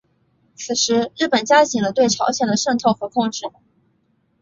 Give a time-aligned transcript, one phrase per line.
[0.55, 3.45] 此时日本加紧了对朝鲜的渗透和控制。